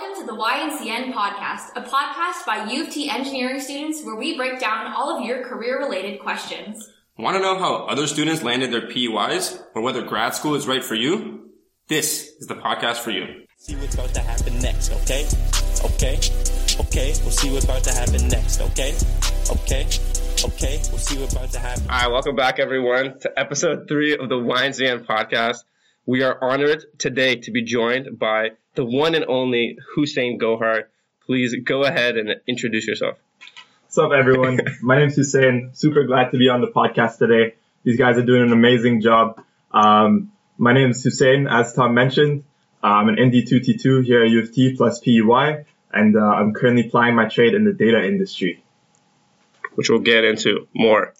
[0.00, 4.36] Welcome to the YNCN podcast, a podcast by U of T engineering students where we
[4.36, 6.88] break down all of your career related questions.
[7.18, 10.84] Want to know how other students landed their PEYs or whether grad school is right
[10.84, 11.50] for you?
[11.88, 13.26] This is the podcast for you.
[13.56, 15.26] See what's about to happen next, okay?
[15.84, 16.20] Okay?
[16.78, 18.94] Okay, we'll see what's about to happen next, okay?
[19.50, 19.84] Okay?
[20.44, 21.82] Okay, we'll see what's about to happen.
[21.90, 25.64] All right, welcome back everyone to episode three of the YNCN podcast.
[26.06, 30.84] We are honored today to be joined by the one and only Hussein Gohar.
[31.26, 33.18] Please go ahead and introduce yourself.
[33.82, 34.60] What's up, everyone?
[34.82, 35.70] My name's Hussein.
[35.72, 37.56] Super glad to be on the podcast today.
[37.82, 39.42] These guys are doing an amazing job.
[39.72, 42.44] Um, my name is Hussein, as Tom mentioned.
[42.80, 46.88] I'm an Indy 2T2 here at U of T plus PEY, and uh, I'm currently
[46.88, 48.62] plying my trade in the data industry.
[49.74, 51.14] Which we'll get into more.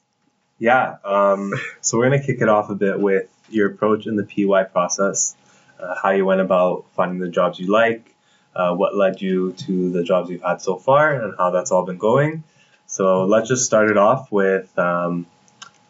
[0.59, 4.15] Yeah, um, so we're going to kick it off a bit with your approach in
[4.15, 5.37] the PEY process,
[5.81, 8.15] uh, how you went about finding the jobs you like,
[8.55, 11.85] uh, what led you to the jobs you've had so far, and how that's all
[11.85, 12.45] been going.
[12.87, 15.27] So let's just start it off with um,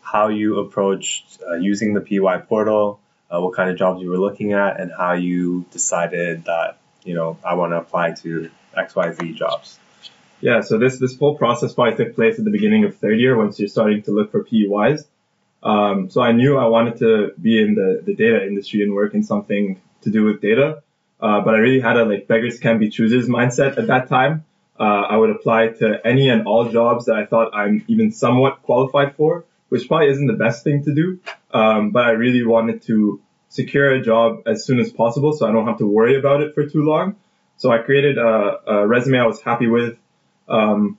[0.03, 4.19] how you approached uh, using the PEY portal, uh, what kind of jobs you were
[4.19, 9.35] looking at, and how you decided that, you know, I want to apply to XYZ
[9.35, 9.79] jobs.
[10.41, 13.37] Yeah, so this this whole process probably took place at the beginning of third year
[13.37, 15.05] once you're starting to look for PEYs.
[15.63, 19.15] Um, so I knew I wanted to be in the, the data industry and work
[19.15, 20.83] in something to do with data.
[21.21, 24.45] Uh, but I really had a like beggars can be choosers mindset at that time.
[24.79, 28.63] Uh, I would apply to any and all jobs that I thought I'm even somewhat
[28.63, 31.19] qualified for, which probably isn't the best thing to do.
[31.53, 35.53] Um, but I really wanted to secure a job as soon as possible so I
[35.53, 37.17] don't have to worry about it for too long.
[37.57, 39.99] So I created a, a resume I was happy with.
[40.49, 40.99] Um,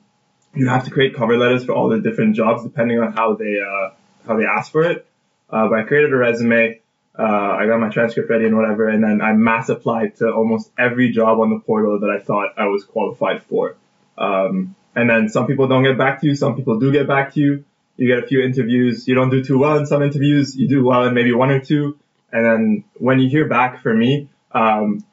[0.54, 3.58] you have to create cover letters for all the different jobs depending on how they
[3.60, 3.90] uh,
[4.26, 5.06] how they asked for it.
[5.48, 6.80] Uh, but I created a resume.
[7.18, 10.70] Uh, I got my transcript ready and whatever, and then I mass applied to almost
[10.78, 13.76] every job on the portal that I thought I was qualified for.
[14.16, 17.34] Um, and then some people don't get back to you, some people do get back
[17.34, 17.64] to you.
[17.96, 20.84] You get a few interviews, you don't do too well in some interviews, you do
[20.84, 21.98] well in maybe one or two,
[22.32, 25.04] and then when you hear back from me, um,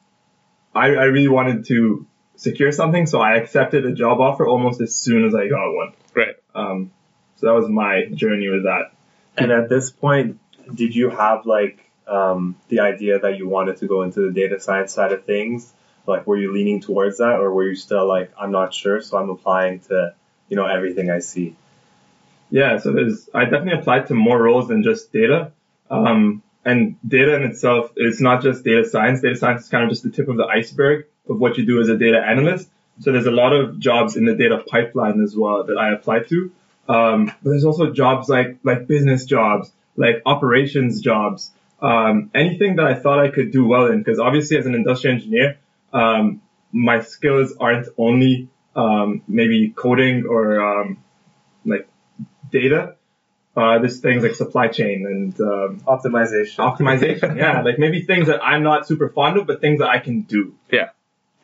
[0.74, 4.94] I, I really wanted to secure something, so I accepted a job offer almost as
[4.94, 5.92] soon as I got one.
[6.14, 6.36] Right.
[6.54, 6.92] Um,
[7.36, 8.92] so that was my journey with that.
[9.38, 10.38] And at this point,
[10.74, 14.60] did you have like um, the idea that you wanted to go into the data
[14.60, 15.72] science side of things?
[16.06, 19.18] Like, were you leaning towards that, or were you still like, I'm not sure, so
[19.18, 20.14] I'm applying to,
[20.48, 21.54] you know, everything I see?
[22.50, 25.52] Yeah, so there's I definitely applied to more roles than just data.
[25.90, 29.20] Um, and data in itself is not just data science.
[29.20, 31.80] Data science is kind of just the tip of the iceberg of what you do
[31.80, 32.68] as a data analyst.
[33.00, 36.28] So there's a lot of jobs in the data pipeline as well that I applied
[36.28, 36.50] to.
[36.88, 41.50] Um, but there's also jobs like like business jobs, like operations jobs,
[41.82, 43.98] um, anything that I thought I could do well in.
[43.98, 45.58] Because obviously, as an industrial engineer,
[45.92, 46.40] um,
[46.72, 51.04] my skills aren't only um, maybe coding or um,
[51.64, 51.88] like
[52.50, 52.94] data.
[53.56, 56.58] Uh, there's things like supply chain and um, Optimization.
[56.58, 57.36] optimization.
[57.36, 60.22] yeah, like maybe things that I'm not super fond of, but things that I can
[60.22, 60.54] do.
[60.70, 60.90] Yeah.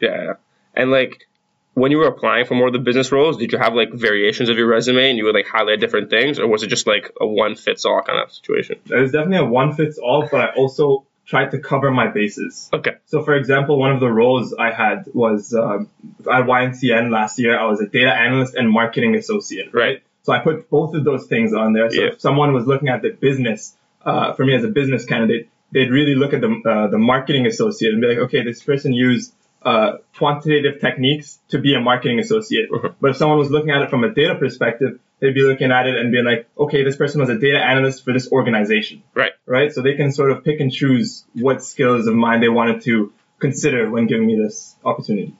[0.00, 0.34] Yeah.
[0.74, 1.26] And like
[1.74, 4.48] when you were applying for more of the business roles, did you have like variations
[4.48, 7.12] of your resume and you would like highlight different things or was it just like
[7.20, 8.76] a one fits all kind of situation?
[8.86, 12.68] There's definitely a one fits all, but I also tried to cover my bases.
[12.72, 12.92] Okay.
[13.06, 15.88] So, for example, one of the roles I had was um,
[16.20, 17.58] at YNCN last year.
[17.58, 19.72] I was a data analyst and marketing associate.
[19.72, 20.02] Right.
[20.22, 21.90] So I put both of those things on there.
[21.90, 22.08] So Yeah.
[22.12, 23.74] if someone was looking at the business,
[24.04, 27.46] uh, for me as a business candidate, they'd really look at the uh, the marketing
[27.46, 29.32] associate and be like, okay, this person used
[29.64, 32.70] uh, quantitative techniques to be a marketing associate.
[32.70, 32.94] Mhm.
[33.00, 35.86] But if someone was looking at it from a data perspective, they'd be looking at
[35.86, 39.32] it and being like, okay, this person was a data analyst for this organization Right.
[39.46, 39.72] right?
[39.72, 43.12] So they can sort of pick and choose what skills of mine they wanted to
[43.38, 45.32] consider when giving me this opportunity.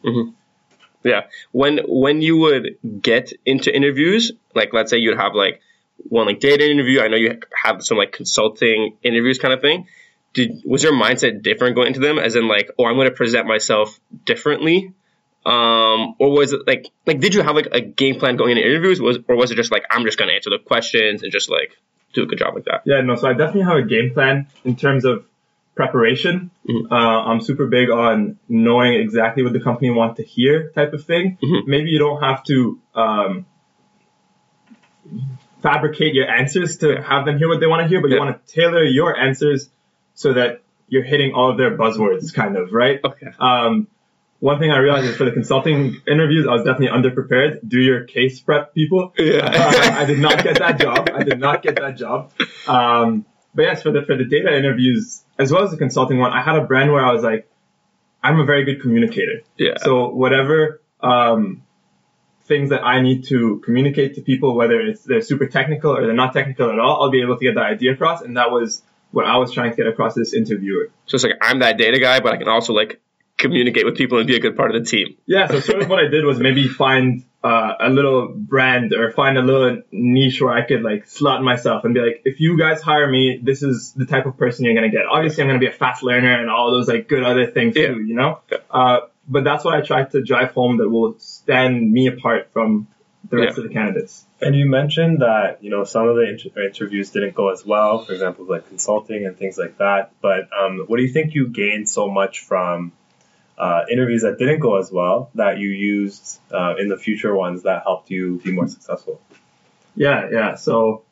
[1.03, 1.23] Yeah.
[1.53, 5.61] When when you would get into interviews, like let's say you'd have like
[6.09, 9.87] one like data interview, I know you have some like consulting interviews kind of thing.
[10.35, 13.47] Did was your mindset different going into them as in like, oh I'm gonna present
[13.47, 14.93] myself differently?
[15.47, 18.67] Um, or was it like like did you have like a game plan going into
[18.69, 21.51] interviews was or was it just like I'm just gonna answer the questions and just
[21.51, 21.77] like
[22.15, 22.83] do a good job like that?
[22.85, 25.25] Yeah, no, so I definitely have a game plan in terms of
[25.75, 26.51] preparation.
[26.69, 26.91] Mhm.
[26.91, 31.05] Uh, I'm super big on knowing exactly what the company wants to hear type of
[31.05, 31.37] thing.
[31.43, 31.67] Mhm.
[31.67, 33.47] Maybe you don't have to um,
[35.63, 38.47] fabricate your answers to have them hear what they want to hear, but you want
[38.47, 39.69] to tailor your answers
[40.15, 43.01] so that you're hitting all of their buzzwords, kind of, right?
[43.05, 43.29] Okay.
[43.39, 43.89] Um,
[44.41, 47.67] one thing I realized is for the consulting interviews, I was definitely underprepared.
[47.67, 49.13] Do your case prep, people.
[49.19, 49.47] Yeah.
[49.47, 51.09] Uh, I did not get that job.
[51.15, 52.33] I did not get that job.
[52.69, 53.25] Um,
[53.55, 56.43] but yes, for the for the data interviews as well as the consulting one, I
[56.43, 57.49] had a brand where I was like,
[58.23, 59.43] I'm a very good communicator.
[59.57, 59.79] Yeah.
[59.79, 61.63] So whatever um,
[62.45, 66.15] things that I need to communicate to people, whether it's they're super technical or they're
[66.15, 68.23] not technical at all, I'll be able to get that idea across.
[68.23, 68.83] And that was
[69.15, 70.91] what I was trying to get across to this interviewer.
[71.07, 73.01] So it's like I'm that data guy, but I can also like
[73.37, 75.17] communicate with people and be a good part of the team.
[75.27, 75.47] Yeah.
[75.49, 79.37] So sort of what I did was maybe find uh, a little brand or find
[79.37, 82.81] a little niche where I could like slot myself and be like, if you guys
[82.81, 85.03] hire me, this is the type of person you're gonna get.
[85.11, 87.89] Obviously, I'm gonna be a fast learner and all those like good other things Yeah.
[87.89, 88.41] too, you know.
[88.51, 88.59] Yeah.
[88.71, 92.87] Uh, but that's what I tried to drive home that will stand me apart from
[93.31, 93.65] the rest Yeah.
[93.65, 94.25] of the candidates.
[94.41, 98.05] And you mentioned that you know some of the inter- interviews didn't go as well,
[98.05, 100.11] for example, like consulting and things like that.
[100.21, 102.93] But um, what do you think you gained so much from
[103.57, 107.63] uh, interviews that didn't go as well that you used uh, in the future ones
[107.63, 109.21] that helped you be more successful?
[109.97, 110.55] Yeah, yeah.
[110.57, 111.03] So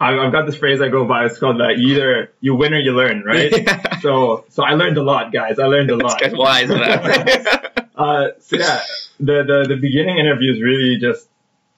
[0.00, 1.26] I- I've got this phrase I go by.
[1.26, 3.50] It's called that either you win or you learn, right?
[3.52, 3.86] Yeah.
[4.00, 5.58] So so I learned a lot, guys.
[5.58, 6.18] I learned a lot.
[6.18, 6.80] guy's wise in.
[8.00, 8.80] Uh, so yeah,
[9.18, 11.28] the, the, the beginning interviews really just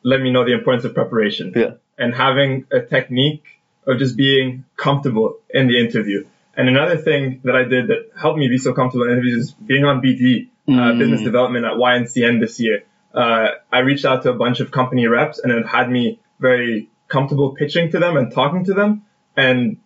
[0.02, 1.52] let me know the importance of preparation.
[1.54, 1.72] Yeah.
[1.98, 3.44] And having a technique
[3.86, 6.24] of just being comfortable in the interview.
[6.56, 9.52] And another thing that I did that helped me be so comfortable in interviews is
[9.52, 10.98] being on BD, uh, Mm.
[10.98, 12.84] business development at YNCN this year.
[13.14, 16.88] Uh, I reached out to a bunch of company reps and it had me very
[17.08, 19.02] comfortable pitching to them and talking to them.
[19.36, 19.78] And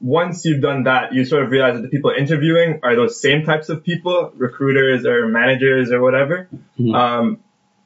[0.00, 3.44] once you've done that, you sort of realize that the people interviewing are those same
[3.44, 6.48] types of people, recruiters or managers or whatever.
[6.78, 6.94] Mhm.
[6.94, 7.38] Um,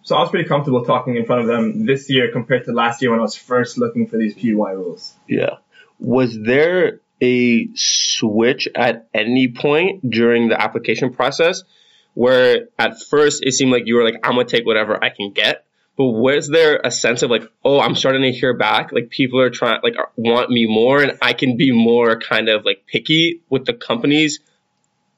[0.04, 3.00] so I was pretty comfortable talking in front of them this year compared to last
[3.00, 5.14] year when I was first looking for these PEY roles.
[5.26, 5.56] Yeah.
[5.98, 11.64] Was there a switch at any point during the application process
[12.12, 15.32] where at first it seemed like you were like, I'm gonna take whatever I can
[15.32, 15.64] get?
[15.96, 19.40] But was there a sense of like, oh, I'm starting to hear back, like people
[19.40, 23.40] are trying, like want me more, and I can be more kind of like picky
[23.48, 24.40] with the companies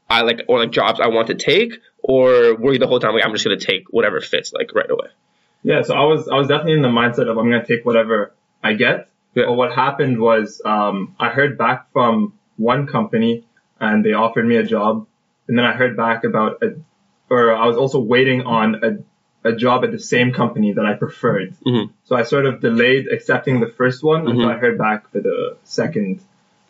[0.09, 1.73] I like or like jobs I want to take,
[2.09, 4.89] or were you the whole time like I'm just gonna take whatever fits like right
[4.91, 5.09] away?
[5.63, 8.33] Yeah, so I was I was definitely in the mindset of I'm gonna take whatever
[8.63, 9.09] I get.
[9.35, 9.47] Yeah.
[9.47, 13.45] But what happened was um, I heard back from one company
[13.81, 15.07] and they offered me a job,
[15.49, 16.77] and then I heard back about a,
[17.29, 18.91] or I was also waiting on a
[19.51, 21.55] a job at the same company that I preferred.
[21.67, 21.91] Mhm.
[22.05, 24.55] So I sort of delayed accepting the first one until Mhm.
[24.55, 26.21] I heard back for the second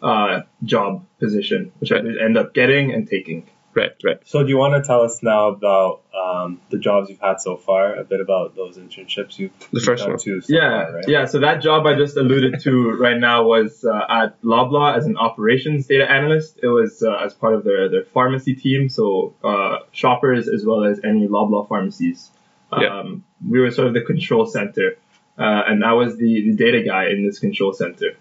[0.02, 2.04] uh, job position, which I Right.
[2.04, 3.44] did end up getting and taking.
[3.76, 4.16] Right, right.
[4.24, 7.56] So do you want to tell us now about um, the jobs you've had so
[7.58, 7.94] far?
[7.94, 10.18] A bit about those internships you've The first done one.
[10.18, 11.04] too so Yeah, far, right?
[11.08, 11.26] yeah.
[11.26, 15.18] So that job I just alluded to right now was uh, at Loblaw as an
[15.18, 16.58] operations data analyst.
[16.62, 20.84] It was uh, as part of their, their pharmacy team, so uh, shoppers as well
[20.84, 22.30] as any Loblaw pharmacies.
[22.72, 23.02] Um, Yeah.
[23.50, 24.96] We were sort of the control center,
[25.38, 28.16] uh, and I was the, the data guy in this control center.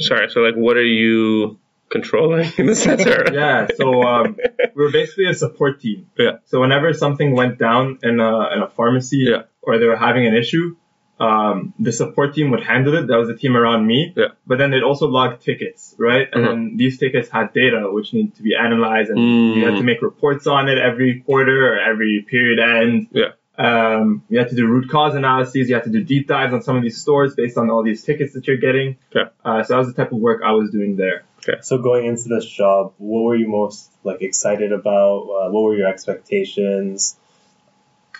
[0.00, 0.28] Sorry.
[0.28, 1.58] So like, what are you
[1.92, 3.18] controlling in the center?
[3.32, 4.36] Yeah, so um,
[4.74, 6.10] we were basically a support team.
[6.18, 6.38] Yeah.
[6.46, 9.42] So whenever something went down in a, in a pharmacy Yeah.
[9.62, 10.76] or they were having an issue,
[11.20, 13.06] um, the support team would handle it.
[13.06, 14.12] That was the team around me.
[14.16, 14.28] Yeah.
[14.46, 16.26] But then they'd also log tickets, right?
[16.32, 16.46] And Mhm.
[16.48, 19.56] then these tickets had data which needed to be analyzed and Mm.
[19.56, 23.06] you had to make reports on it every quarter or every period end.
[23.12, 23.32] Yeah.
[23.58, 25.68] Um, you had to do root cause analyses.
[25.68, 28.02] You had to do deep dives on some of these stores based on all these
[28.02, 28.96] tickets that you're getting.
[29.14, 29.28] Yeah.
[29.44, 31.22] Uh, so that was the type of work I was doing there.
[31.62, 35.22] So going into this job, what were you most like excited about?
[35.22, 37.16] Uh, what were your expectations?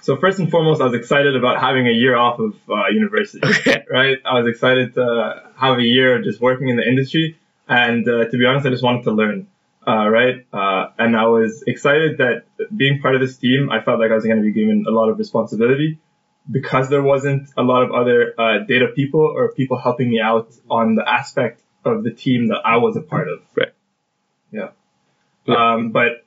[0.01, 3.41] So first and foremost, I was excited about having a year off of uh, university,
[3.47, 3.85] Okay.
[3.89, 4.19] right?
[4.25, 7.39] I was excited to have a year of just working in the industry,
[7.69, 9.47] and uh, to be honest, I just wanted to learn,
[9.87, 10.45] uh, right?
[10.53, 12.45] Uh, and I was excited that
[12.77, 14.91] being part of this team, I felt like I was going to be given a
[14.91, 15.99] lot of responsibility
[16.51, 20.53] because there wasn't a lot of other uh, data people or people helping me out
[20.69, 23.41] on the aspect of the team that I was a part of.
[23.57, 23.73] Right.
[24.51, 24.69] Yeah.
[25.47, 25.55] Yeah.
[25.75, 26.25] Um, but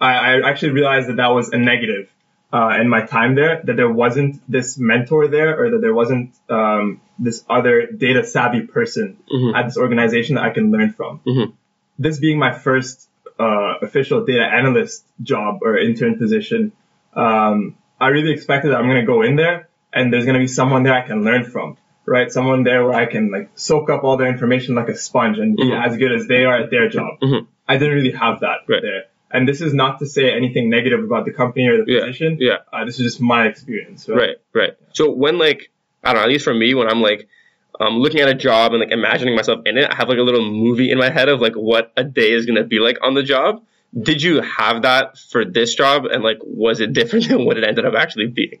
[0.00, 2.08] I, I actually realized that that was a negative
[2.52, 6.34] uh, in my time there, that there wasn't this mentor there or that there wasn't
[6.48, 9.54] um, this other data savvy person Mhm.
[9.54, 11.20] at this organization that I can learn from.
[11.26, 11.52] Mhm.
[11.98, 16.72] This being my first uh, official data analyst job or intern position,
[17.14, 20.40] um, I really expected that I'm going to go in there and there's going to
[20.40, 21.76] be someone there I can learn from,
[22.06, 22.30] right?
[22.32, 25.56] Someone there where I can like soak up all their information like a sponge and
[25.56, 25.86] be Mhm.
[25.86, 27.20] as good as they are at their job.
[27.20, 27.46] Mhm.
[27.68, 28.82] I didn't really have that Right.
[28.82, 29.04] there.
[29.32, 32.38] And this is not to say anything negative about the company or the position.
[32.40, 32.58] Yeah.
[32.72, 34.08] Uh, this is just my experience.
[34.08, 34.16] Right.
[34.18, 34.72] Right, right.
[34.92, 35.70] So when like
[36.02, 37.28] I don't know, at least for me, when I'm like
[37.78, 40.22] um, looking at a job and like imagining myself in it, I have like a
[40.22, 43.14] little movie in my head of like what a day is gonna be like on
[43.14, 43.62] the job.
[43.98, 47.64] Did you have that for this job, and like was it different than what it
[47.64, 48.58] ended up actually being?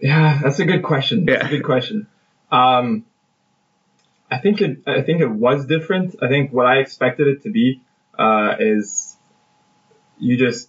[0.00, 1.24] Yeah, that's a good question.
[1.24, 1.48] That's Yeah.
[1.48, 2.06] a good question.
[2.56, 3.04] Um,
[4.30, 4.78] I think it.
[4.86, 6.16] I think it was different.
[6.22, 7.80] I think what I expected it to be
[8.18, 9.16] uh, is
[10.18, 10.68] you just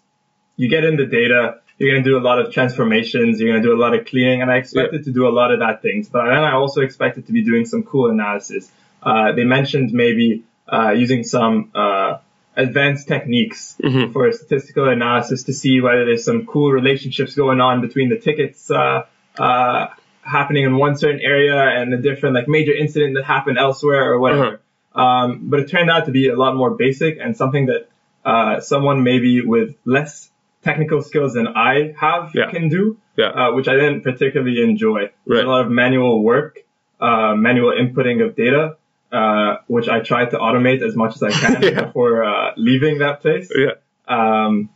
[0.57, 1.41] you get in the data.
[1.77, 3.39] You're gonna do a lot of transformations.
[3.39, 5.59] You're gonna do a lot of cleaning, and I expected to do a lot of
[5.59, 6.09] that things.
[6.09, 8.71] But then I also expected to be doing some cool analysis.
[9.01, 12.17] Uh, they mentioned maybe uh, using some uh,
[12.55, 14.11] advanced techniques Mhm.
[14.13, 18.69] for statistical analysis to see whether there's some cool relationships going on between the tickets
[18.71, 19.03] uh,
[19.37, 19.87] uh,
[20.27, 24.19] happening in one certain area and a different like major incident that happened elsewhere or
[24.19, 24.59] whatever.
[24.93, 27.87] Um, but it turned out to be a lot more basic and something that
[28.25, 30.29] uh, someone maybe with less
[30.63, 32.49] technical skills than I have Yeah.
[32.49, 33.27] can do, Yeah.
[33.27, 35.11] uh, which I didn't particularly enjoy.
[35.25, 35.45] Right.
[35.45, 36.59] a lot of manual work,
[36.99, 38.75] uh, manual inputting of data,
[39.11, 41.85] uh, which I tried to automate as much as I can Yeah.
[41.85, 43.49] before uh, leaving that place.
[43.55, 43.75] Yeah.
[44.07, 44.69] Um,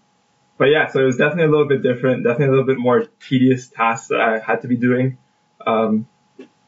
[0.57, 3.05] but yeah, so it was definitely a little bit different, definitely a little bit more
[3.27, 5.17] tedious tasks that I had to be doing.
[5.67, 6.07] Um,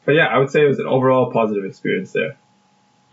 [0.06, 2.38] but yeah, I would say it was an overall positive experience there.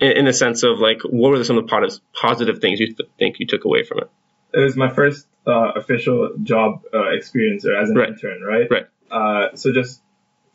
[0.00, 2.94] In, in the sense of like, what were some of the positive positive things you
[2.94, 4.10] th- think you took away from it?
[4.52, 8.08] It was my first uh, official job uh, experience or as an Right.
[8.08, 8.68] intern, right?
[8.70, 8.86] Right.
[9.10, 10.00] Uh, so just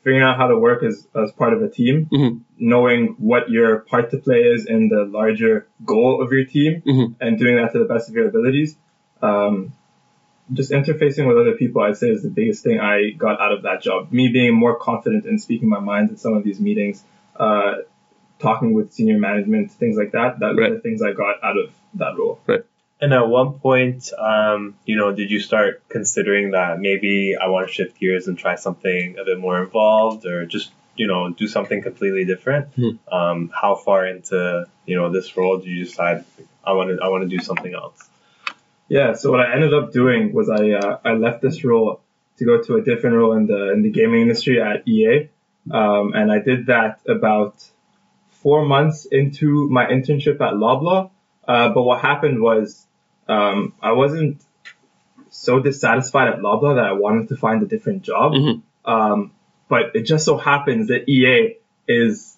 [0.04, 2.42] figuring out how to work as, as part of a team, Mhm.
[2.60, 7.16] knowing what your part to play is in the larger goal of your team, Mhm.
[7.20, 8.78] and doing that to the best of your abilities.
[9.22, 9.74] Um,
[10.54, 13.64] just interfacing with other people, I'd say, is the biggest thing I got out of
[13.64, 14.12] that job.
[14.12, 17.04] Me being more confident in speaking my mind in some of these meetings,
[17.36, 17.76] uh,
[18.40, 20.40] talking with senior management, things like that.
[20.40, 20.72] That Right.
[20.72, 22.40] are the things I got out of that role.
[22.46, 22.62] Right.
[23.02, 27.68] And at one point, um, you know, did you start considering that maybe I want
[27.68, 31.48] to shift gears and try something a bit more involved, or just you know do
[31.48, 32.68] something completely different?
[32.76, 32.90] Hmm.
[33.12, 36.24] Um, how far into you know this role do you decide
[36.64, 37.98] I want to I want to do something else?
[38.88, 42.02] Yeah, so what I ended up doing was I uh, I left this role
[42.38, 45.30] to go to a different role in the in the gaming industry at EA,
[45.72, 47.64] um, and I did that about
[48.30, 51.10] four months into my internship at Loblaw.
[51.48, 52.86] Uh, but what happened was
[53.28, 54.42] um, I wasn't
[55.30, 58.34] so dissatisfied at Loblaw that I wanted to find a different job.
[58.34, 58.62] Mhm.
[58.86, 59.32] Um,
[59.68, 62.38] but it just so happens that EA is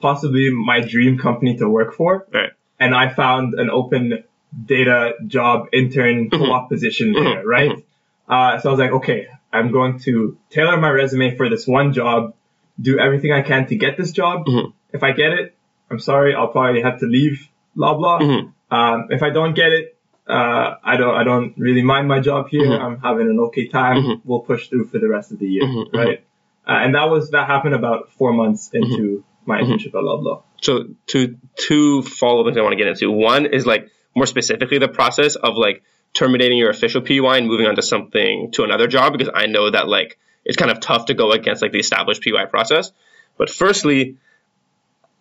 [0.00, 2.50] possibly my dream company to work for Right.
[2.78, 4.22] and I found an open
[4.66, 7.84] data job intern co-op position there, right?
[8.28, 11.92] Uh, so I was like, okay, I'm going to tailor my resume for this one
[11.92, 12.34] job,
[12.80, 14.46] do everything I can to get this job.
[14.46, 14.72] Mhm.
[14.92, 15.54] If I get it,
[15.90, 18.20] I'm sorry, I'll probably have to leave blah blah.
[18.20, 18.52] Mhm.
[18.70, 22.48] Um, if I don't get it, uh, I don't I don't really mind my job
[22.48, 22.66] here.
[22.66, 22.80] Mhm.
[22.80, 24.20] I'm having an okay time.
[24.24, 25.64] We'll push through for the rest of the year,
[25.94, 26.20] right?
[26.66, 30.42] Uh, and that was that happened about four months into my internship at Loblaw.
[30.60, 33.10] So two two follow things I want to get into.
[33.10, 33.88] One is like
[34.18, 35.82] more specifically the process of like
[36.14, 39.70] terminating your official PEY and moving on to something to another job because I know
[39.70, 42.90] that like it's kind of tough to go against like the established PEY process.
[43.36, 44.16] But firstly,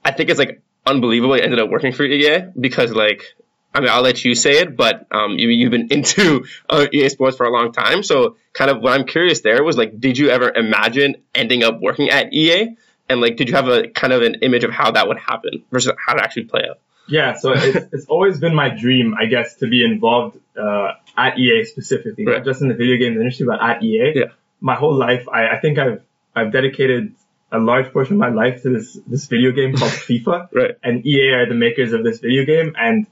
[0.03, 3.35] I think it's like unbelievable it ended up working for EA because like
[3.73, 7.09] I mean I'll let you say it, but um you you've been into uh, EA
[7.09, 10.17] Sports for a long time, so kind of what I'm curious there was like did
[10.17, 12.75] you ever imagine ending up working at EA?
[13.09, 15.63] And like, did you have a kind of an image of how that would happen
[15.71, 16.79] versus how it actually play out?
[17.09, 21.37] Yeah, so it's, it's always been my dream, I guess, to be involved uh, at
[21.39, 22.37] EA specifically, Right.
[22.37, 24.11] not just in the video games industry, but at EA.
[24.15, 24.23] Yeah.
[24.61, 26.01] My whole life, I, I think I've
[26.35, 27.13] I've dedicated
[27.51, 30.75] a large portion of my life to this this video game called FIFA, Right.
[30.83, 32.75] and EA are the makers of this video game.
[32.77, 33.07] And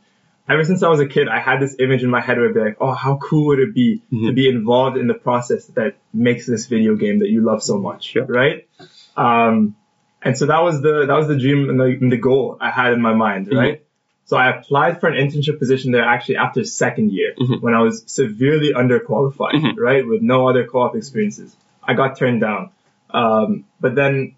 [0.49, 2.53] ever since I was a kid, I had this image in my head where I'd
[2.53, 5.95] be like, oh, how cool would it be to be involved in the process that
[6.13, 8.23] makes this video game that you love so much, Yeah.
[8.27, 8.67] right?
[9.15, 9.75] Um,
[10.21, 12.71] and so that was the that was the dream and the, and the goal I
[12.71, 13.85] had in my mind, right?
[14.27, 17.62] So I applied for an internship position there actually after second year Mhm.
[17.62, 19.74] when I was severely underqualified, Mhm.
[19.77, 21.55] right, with no other co-op experiences.
[21.84, 22.70] I got turned down,
[23.12, 24.34] um, but then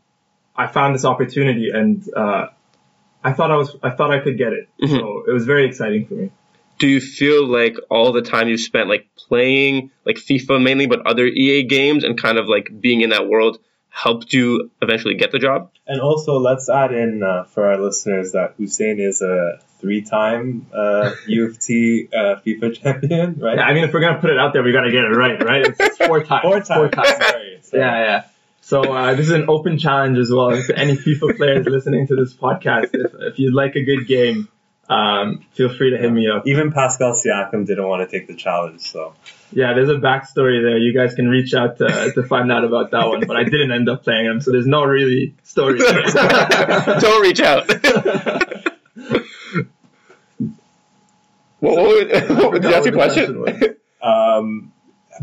[0.55, 2.47] I found this opportunity and uh,
[3.23, 4.67] I thought I was I thought I could get it.
[4.81, 4.99] Mhm.
[4.99, 6.31] So it was very exciting for me.
[6.79, 11.07] Do you feel like all the time you spent like playing like FIFA mainly, but
[11.07, 13.57] other EA games and kind of like being in that world
[13.89, 15.71] helped you eventually get the job?
[15.87, 21.11] And also, let's add in uh, for our listeners that Hussein is a three-time uh,
[21.27, 23.57] U of T uh, FIFA champion, right?
[23.57, 25.41] Yeah, I mean, if we're gonna put it out there, we gotta get it right,
[25.43, 25.61] right?
[25.65, 26.41] It's, it's four times.
[26.43, 26.67] Four times.
[26.67, 27.07] Four times.
[27.09, 27.81] Sorry, sorry.
[27.83, 28.23] Yeah, yeah.
[28.61, 30.51] So uh, this is an open challenge as well.
[30.51, 34.49] To any FIFA players listening to this podcast, if, if you'd like a good game,
[34.89, 36.45] um, feel free to hit me up.
[36.47, 39.13] Even Pascal Siakam didn't want to take the challenge, so
[39.51, 40.77] Yeah, there's a backstory there.
[40.77, 43.71] You guys can reach out to, to find out about that one, but I didn't
[43.71, 45.79] end up playing him, so there's no really story.
[45.79, 46.03] there.
[46.99, 47.69] Don't reach out.
[51.59, 53.43] What, what, would- what, did you ask your question?
[53.43, 54.71] question um,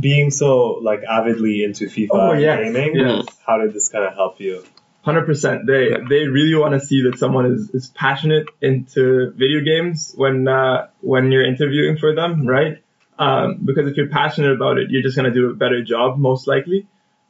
[0.00, 3.26] being so like avidly into FIFA Oh, and yes, gaming, yes.
[3.46, 4.64] how did this kind of help you?
[5.02, 5.66] Hundred percent.
[5.66, 10.48] They they really want to see that someone is, is passionate into video games when
[10.48, 12.82] uh, when you're interviewing for them, right?
[13.18, 16.18] Um, because if you're passionate about it, you're just going to do a better job,
[16.18, 16.88] most likely.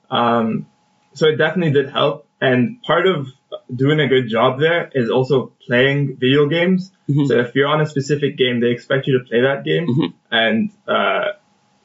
[0.09, 0.67] Um,
[1.15, 2.24] so it definitely did help.
[2.41, 3.29] And part of
[3.75, 6.93] doing a good job there is also playing video games.
[7.09, 7.27] Mhm.
[7.29, 10.13] So if you're on a specific game, they expect you to play that game Mhm.
[10.31, 11.33] and uh,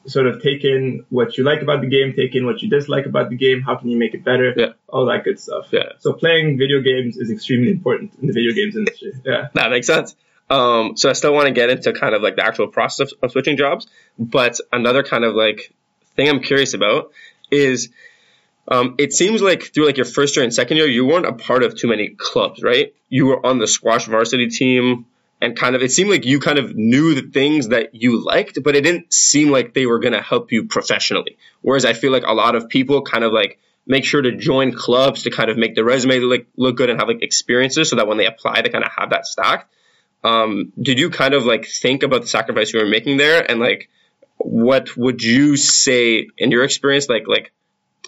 [0.06, 3.06] sort of take in what you like about the game, take in what you dislike
[3.06, 4.72] about the game, how can you make it better, Yeah.
[4.88, 5.68] all that good stuff.
[5.72, 5.90] Yeah.
[5.98, 9.12] So playing video games is extremely important in the video games industry.
[9.24, 9.48] Yeah.
[9.54, 10.16] That makes sense.
[10.48, 13.18] Um, so I still want to get into kind of like the actual process of,
[13.22, 13.86] of switching jobs,
[14.18, 15.72] but another kind of like
[16.16, 17.12] thing I'm curious about
[17.52, 17.90] is
[18.70, 21.32] um, it seems like through like your first year and second year, you weren't a
[21.32, 22.94] part of too many clubs, right?
[23.08, 25.06] You were on the squash varsity team,
[25.40, 28.62] and kind of it seemed like you kind of knew the things that you liked,
[28.62, 31.36] but it didn't seem like they were going to help you professionally.
[31.62, 34.72] Whereas I feel like a lot of people kind of like make sure to join
[34.72, 37.96] clubs to kind of make their resume look look good and have like experiences, so
[37.96, 39.72] that when they apply, they kind of have that stacked.
[40.22, 43.58] Um, did you kind of like think about the sacrifice you were making there, and
[43.58, 43.88] like
[44.36, 47.52] what would you say in your experience, like like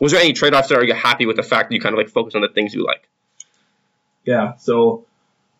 [0.00, 0.78] was there any trade offs there?
[0.80, 2.74] Are you happy with the fact that you kind of like focus on the things
[2.74, 3.08] you like?
[4.24, 4.56] Yeah.
[4.56, 5.06] So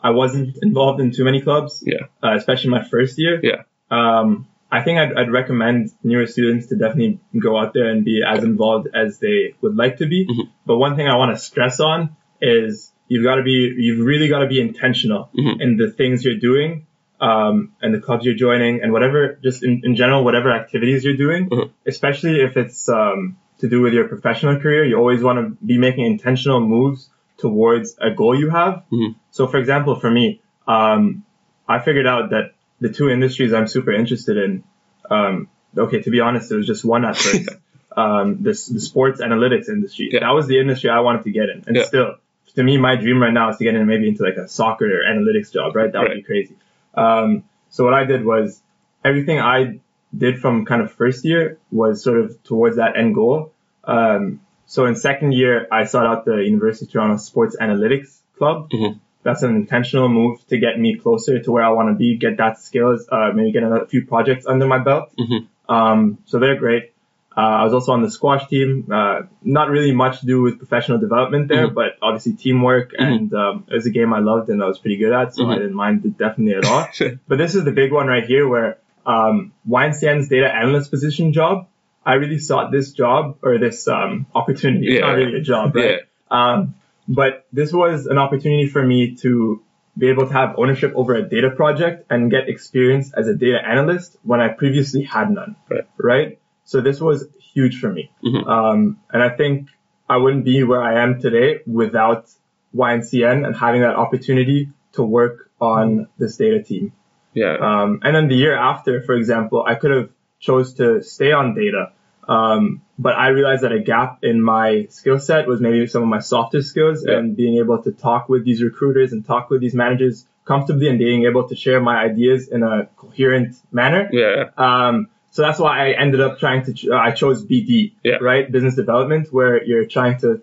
[0.01, 1.83] I wasn't involved in too many clubs.
[1.87, 2.07] Yeah.
[2.23, 3.41] Uh, especially my first year.
[3.43, 3.63] Yeah.
[3.91, 8.23] Um, I think I'd, I'd recommend newer students to definitely go out there and be
[8.27, 10.27] as involved as they would like to be.
[10.27, 10.49] Mhm.
[10.65, 14.29] But one thing I want to stress on is you've got to be, you've really
[14.29, 15.61] got to be intentional Mhm.
[15.61, 16.87] in the things you're doing,
[17.21, 21.17] um, and the clubs you're joining and whatever, just in, in general, whatever activities you're
[21.19, 21.71] doing, Mhm.
[21.87, 25.79] especially if it's, um, to do with your professional career, you always want to be
[25.79, 28.83] making intentional moves towards a goal you have.
[28.93, 29.15] Mhm.
[29.31, 31.25] So for example, for me, um,
[31.69, 34.65] I figured out that the two industries I'm super interested in,
[35.09, 37.49] um, okay, to be honest, it was just one at first.
[37.97, 40.09] um, this, the sports analytics industry.
[40.13, 40.21] Yeah.
[40.21, 41.63] That was the industry I wanted to get in.
[41.67, 41.85] And Yeah.
[41.85, 42.17] still,
[42.57, 44.87] to me, my dream right now is to get in maybe into like a soccer
[44.87, 45.93] or analytics job, right?
[45.93, 46.57] That would be crazy.
[46.95, 48.61] Um, so what I did was
[49.05, 49.79] everything I
[50.17, 53.52] did from kind of first year was sort of towards that end goal.
[53.85, 58.71] Um, so in second year, I sought out the University of Toronto Sports Analytics Club.
[58.71, 59.01] Mhm.
[59.23, 62.39] That's an intentional move to get me closer to where I want to be, get
[62.39, 65.11] that skills, uh, maybe get a few projects under my belt.
[65.19, 65.47] Mhm.
[65.69, 66.91] Um, so they're great.
[67.35, 68.87] Uh, I was also on the squash team.
[68.91, 71.75] Uh, not really much to do with professional development there, Mhm.
[71.75, 74.97] but obviously teamwork and um, it was a game I loved and I was pretty
[74.99, 75.59] good at, so I Mhm.
[75.59, 76.87] didn't mind it definitely at all.
[77.29, 81.67] but this is the big one right here where um, YNCN's data analyst position job.
[82.05, 84.93] I really sought this job or this um, opportunity.
[84.95, 86.01] It's not really a job, right?
[86.31, 86.75] Um,
[87.09, 89.63] but this was an opportunity for me to
[89.97, 93.59] be able to have ownership over a data project and get experience as a data
[93.65, 95.57] analyst when I previously had none.
[95.69, 95.85] Right.
[95.99, 96.39] Right.
[96.65, 98.11] So this was huge for me.
[98.25, 98.47] Mhm.
[98.47, 99.69] Um, and I think
[100.09, 102.31] I wouldn't be where I am today without
[102.75, 106.93] YNCN and having that opportunity to work on this data team.
[107.35, 107.57] Yeah.
[107.61, 110.11] Um, and then the year after, for example, I could have
[110.43, 111.93] chose to stay on data.
[112.29, 116.09] Um, but I realized that a gap in my skill set was maybe some of
[116.09, 117.19] my softer skills Yeah.
[117.19, 120.99] and being able to talk with these recruiters and talk with these managers comfortably and
[120.99, 124.09] being able to share my ideas in a coherent manner.
[124.13, 124.51] yeah.
[124.69, 128.17] Um, so that's why I ended up trying to, ch- uh, I chose BD, Yeah.
[128.21, 128.45] right?
[128.51, 130.43] Business development, where you're trying to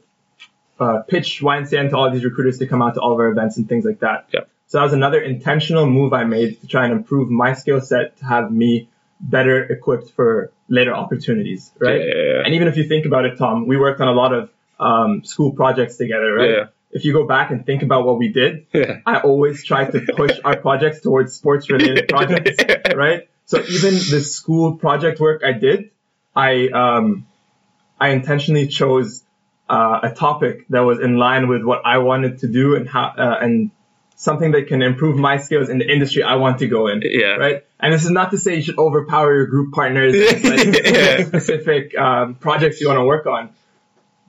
[0.79, 3.57] uh, pitch YNCN to all these recruiters to come out to all of our events
[3.57, 4.27] and things like that.
[4.33, 4.41] Yeah.
[4.67, 8.17] So that was another intentional move I made to try and improve my skill set
[8.19, 8.87] to have me
[9.19, 11.99] better equipped for later opportunities, right?
[11.99, 12.41] Yeah, yeah, yeah.
[12.45, 15.23] And even if you think about it, Tom, we worked on a lot of um,
[15.23, 16.67] school projects together, right?
[16.91, 18.65] If you go back and think about what we did.
[19.05, 22.63] I always try to push our projects towards sports related projects,
[22.95, 23.29] right?
[23.45, 25.91] So even the school project work I did,
[26.35, 27.27] I um,
[27.99, 29.23] I intentionally chose
[29.69, 33.13] uh, a topic that was in line with what I wanted to do and how
[33.17, 33.71] uh, and
[34.27, 37.01] something that can improve my skills in the industry I want to go in.
[37.05, 37.37] Yeah.
[37.45, 37.65] Right.
[37.79, 41.23] And this is not to say you should overpower your group partners with like, Yeah.
[41.25, 43.49] specific um, projects you want to work on,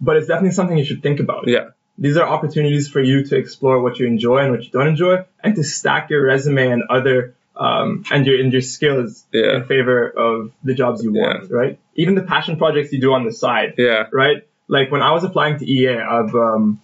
[0.00, 1.70] but it's definitely something you should think about Yeah.
[1.98, 5.24] these are opportunities for you to explore what you enjoy and what you don't enjoy
[5.42, 9.57] and to stack your resume and other um, and your and your skills Yeah.
[9.57, 13.24] in favor of the jobs you want right even the passion projects you do on
[13.29, 14.05] the side Yeah.
[14.12, 16.81] right like when i was applying to ea of um,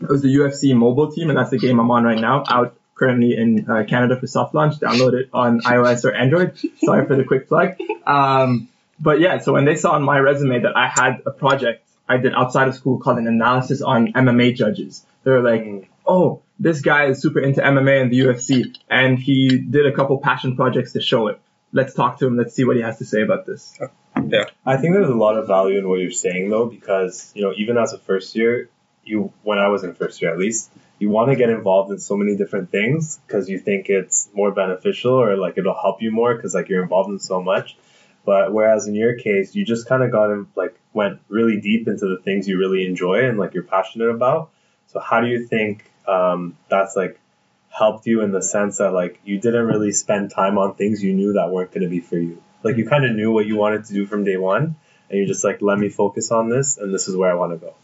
[0.00, 2.76] it was the ufc mobile team and that's the game i'm on right now out
[2.94, 7.16] currently in uh, canada for soft launch download it on ios or android sorry for
[7.16, 7.74] the quick plug
[8.06, 8.68] um,
[9.00, 12.18] but yeah so when they saw on my resume that i had a project I
[12.18, 15.04] did outside of school called an analysis on MMA judges.
[15.24, 19.58] They were like, oh, this guy is super into MMA and the UFC, and he
[19.58, 21.40] did a couple passion projects to show it.
[21.72, 22.36] Let's talk to him.
[22.36, 23.78] Let's see what he has to say about this.
[24.24, 24.44] Yeah.
[24.64, 27.52] I think there's a lot of value in what you're saying though, because you know,
[27.56, 28.70] even as a first year,
[29.06, 31.98] you when I was in first year at least, you want to get involved in
[31.98, 36.10] so many different things because you think it's more beneficial or like it'll help you
[36.10, 37.76] more because like you're involved in so much.
[38.24, 41.86] But whereas in your case, you just kind of got in, like went really deep
[41.86, 44.50] into the things you really enjoy and like you're passionate about.
[44.88, 47.20] So how do you think um, that's like
[47.68, 51.12] helped you in the sense that like you didn't really spend time on things you
[51.12, 52.42] knew that weren't going to be for you?
[52.62, 54.76] Like you kind of knew what you wanted to do from day one,
[55.08, 57.52] and you're just like, let me focus on this, and this is where I want
[57.52, 57.74] to go.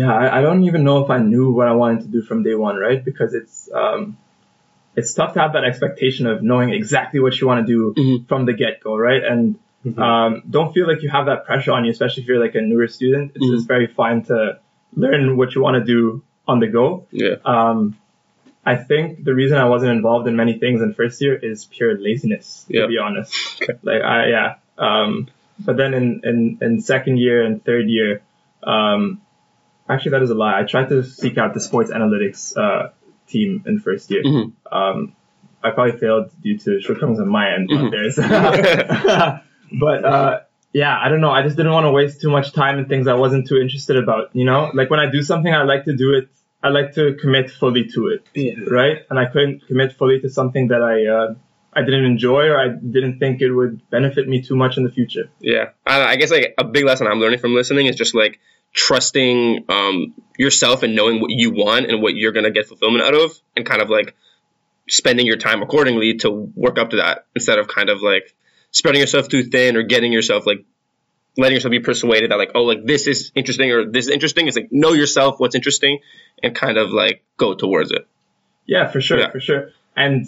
[0.00, 2.42] Yeah, I, I don't even know if I knew what I wanted to do from
[2.48, 3.00] day one, right?
[3.10, 4.16] Because it's um,
[4.96, 8.28] it's tough to have that expectation of knowing exactly what you want to do Mhm.
[8.28, 9.22] from the get go, right?
[9.32, 9.42] And
[10.08, 12.64] um, don't feel like you have that pressure on you, especially if you're like a
[12.70, 13.32] newer student.
[13.34, 13.54] It's Mhm.
[13.56, 14.38] just very fine to
[15.04, 16.86] learn what you want to do on the go.
[17.24, 17.36] Yeah.
[17.54, 17.96] Um,
[18.72, 21.92] I think the reason I wasn't involved in many things in first year is pure
[21.98, 23.32] laziness, to be honest.
[23.82, 24.48] Like, I, yeah.
[24.76, 25.28] Um,
[25.66, 28.20] but then in, in, in second year and third year,
[28.62, 29.20] um,
[29.90, 30.58] actually that is a lie.
[30.60, 32.90] I tried to seek out the sports analytics, uh,
[33.26, 34.22] team in first year.
[34.24, 34.52] Mhm.
[34.70, 35.14] Um,
[35.62, 37.90] I probably failed due to shortcomings on my end, not Mhm.
[37.90, 38.16] theirs.
[39.80, 40.40] but, uh,
[40.72, 41.30] yeah, I don't know.
[41.30, 43.96] I just didn't want to waste too much time in things I wasn't too interested
[43.96, 44.70] about, you know?
[44.72, 46.28] Like when I do something, I like to do it,
[46.62, 48.54] I like to commit fully to it Yeah.
[48.70, 48.98] right?
[49.10, 51.34] And I couldn't commit fully to something that I uh,
[51.72, 54.90] I didn't enjoy or I didn't think it would benefit me too much in the
[54.90, 55.30] future.
[55.40, 58.40] Yeah, I, I guess like a big lesson I'm learning from listening is just like
[58.72, 63.14] trusting um, yourself and knowing what you want and what you're gonna get fulfillment out
[63.14, 64.14] of, and kind of like
[64.88, 68.34] spending your time accordingly to work up to that instead of kind of like
[68.72, 70.64] spreading yourself too thin or getting yourself like
[71.36, 74.46] letting yourself be persuaded that like oh like this is interesting or this is interesting.
[74.48, 76.00] It's like know yourself what's interesting
[76.42, 78.06] and kind of like go towards it.
[78.66, 79.30] Yeah, for sure, Yeah.
[79.30, 79.70] for sure.
[79.96, 80.26] And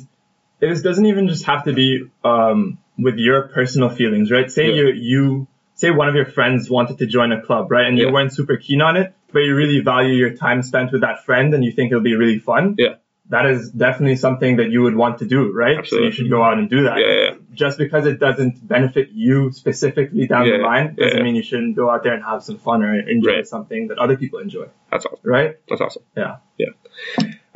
[0.60, 4.50] this doesn't even just have to be um, with your personal feelings, right?
[4.50, 4.74] Say Yeah.
[4.74, 5.48] you you
[5.82, 7.86] say one of your friends wanted to join a club, right?
[7.88, 8.06] And Yeah.
[8.06, 11.16] you weren't super keen on it, but you really value your time spent with that
[11.26, 12.64] friend and you think it'll be really fun.
[12.84, 12.94] Yeah.
[13.34, 15.78] That is definitely something that you would want to do, right?
[15.78, 16.06] Absolutely.
[16.06, 16.98] So you should go out and do that.
[16.98, 17.30] Yeah, yeah,
[17.62, 21.88] just because it doesn't benefit you specifically down the line doesn't mean you shouldn't go
[21.92, 23.46] out there and have some fun or enjoy Right.
[23.54, 25.30] something that other people enjoy, that's awesome.
[25.36, 25.52] right?
[25.68, 26.02] That's awesome.
[26.16, 26.36] Yeah.
[26.62, 26.72] Yeah.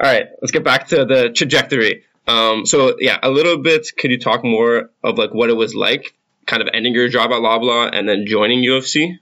[0.01, 1.95] All right, let's get back to the trajectory.
[2.27, 3.83] Um, so yeah, a little bit.
[3.99, 6.15] Could you talk more of like what it was like,
[6.47, 9.19] kind of ending your job at Loblaw and then joining UFC?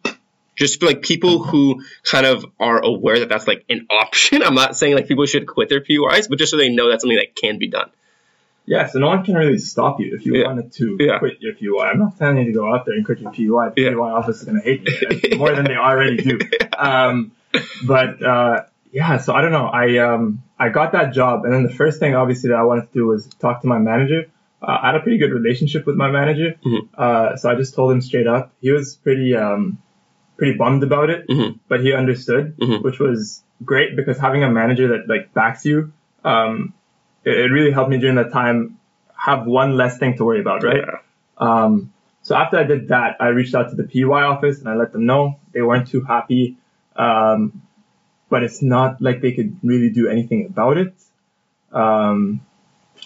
[0.57, 4.43] Just like people who kind of are aware that that's like an option.
[4.43, 7.03] I'm not saying like people should quit their PEYs, but just so they know that's
[7.03, 7.91] something that can be done.
[8.67, 10.47] Yeah, so no one can really stop you if you Yeah.
[10.47, 11.19] wanted to Yeah.
[11.19, 11.69] quit your PEY.
[11.83, 13.47] I'm not telling you to go out there and quit your PEY.
[13.47, 13.89] The Yeah.
[13.91, 16.39] PEY office is going to hate you more than they already do.
[16.79, 17.33] Um,
[17.87, 19.67] but uh, yeah, so I don't know.
[19.67, 22.87] I um, I got that job, and then the first thing obviously that I wanted
[22.89, 24.27] to do was talk to my manager.
[24.67, 26.89] Uh, I had a pretty good relationship with my manager, Mhm.
[26.97, 28.53] uh, so I just told him straight up.
[28.61, 29.79] He was pretty um,
[30.37, 31.59] pretty bummed about it, Mhm.
[31.69, 32.83] but he understood, Mhm.
[32.83, 35.93] which was great because having a manager that like backs you,
[36.25, 36.73] um,
[37.25, 38.77] it, it really helped me during that time
[39.17, 40.83] have one less thing to worry about, right?
[40.87, 40.99] Yeah.
[41.39, 44.75] Um, so after I did that, I reached out to the PEY office and I
[44.75, 46.57] let them know they weren't too happy.
[46.97, 47.63] Um,
[48.29, 50.95] but it's not like they could really do anything about it.
[51.73, 52.41] Um,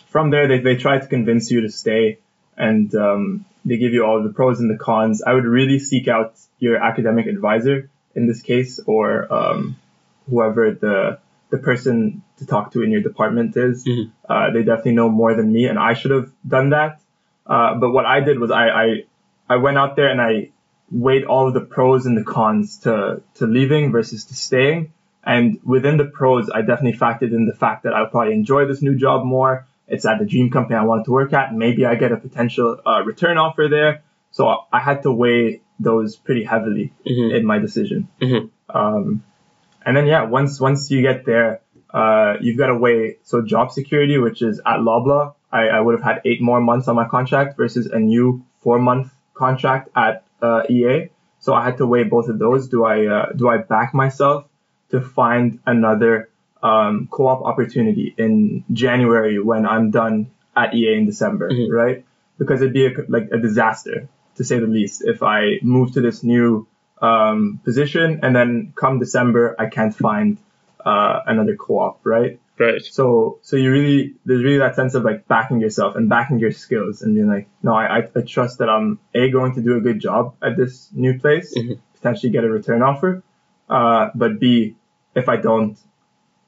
[0.09, 2.18] from there, they, they try to convince you to stay
[2.57, 5.23] and um, they give you all the pros and the cons.
[5.23, 9.77] I would really seek out your academic advisor in this case or um,
[10.29, 11.18] whoever the
[11.51, 13.87] the person to talk to in your department is.
[13.87, 14.11] Mhm.
[14.29, 17.01] Uh, they definitely know more than me, and I should have done that.
[17.47, 19.05] Uh, but what I did was I, I
[19.49, 20.51] I went out there and I
[20.90, 24.92] weighed all of the pros and the cons to to leaving versus to staying.
[25.25, 28.83] And within the pros, I definitely factored in the fact that I'll probably enjoy this
[28.83, 29.66] new job more.
[29.88, 31.55] It's at the dream company I wanted to work at.
[31.55, 34.03] Maybe I get a potential uh, return offer there.
[34.31, 37.35] So I- had to weigh those pretty heavily Mhm.
[37.37, 38.09] in my decision.
[38.20, 38.51] Mhm.
[38.68, 39.22] Um,
[39.85, 41.61] and then yeah, once once you get there,
[41.94, 45.35] uh, you've got to weigh so job security, which is at Loblaw.
[45.51, 48.79] I, I would have had eight more months on my contract versus a new four
[48.79, 51.09] month contract at uh, EA.
[51.40, 52.68] So I had to weigh both of those.
[52.68, 54.44] Do I uh, do I back myself
[54.90, 56.28] to find another
[56.62, 61.71] um, co-op opportunity in January when I'm done at EA in December, Mhm.
[61.73, 62.05] right?
[62.38, 66.01] Because it'd be a, like a disaster to say the least if I move to
[66.01, 66.66] this new
[67.01, 70.37] um, position and then come December I can't find
[70.85, 72.40] uh, another co-op, right?
[72.59, 72.83] Right.
[72.83, 76.51] So so you really there's really that sense of like backing yourself and backing your
[76.51, 79.77] skills and being like, no, I, I, I trust that I'm a going to do
[79.77, 81.79] a good job at this new place, Mhm.
[81.94, 83.23] potentially get a return offer,
[83.71, 84.75] uh, but b
[85.14, 85.77] if I don't,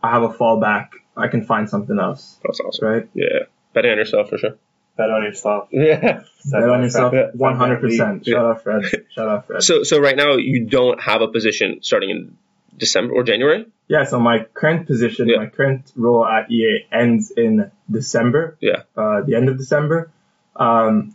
[0.02, 0.88] I have a fallback.
[1.16, 2.88] I can find something else, That's awesome.
[2.88, 3.08] right?
[3.14, 3.40] Yeah.
[3.74, 4.56] Betting on yourself for sure.
[4.96, 5.68] Bet on yourself.
[5.72, 6.22] Yeah.
[6.38, 8.26] Set Bet on yourself, fat- one hundred percent.
[8.26, 8.34] Yeah.
[8.34, 8.82] Shout out Fred.
[9.14, 9.62] Shout out Fred.
[9.62, 12.36] So so right now you don't have a position starting in
[12.76, 13.66] December or January.
[13.88, 15.38] Yeah, so my current position, Yeah.
[15.38, 18.56] my current role at EA ends in December.
[18.60, 18.82] Yeah.
[18.96, 20.10] Uh, the end of December.
[20.56, 21.14] Um,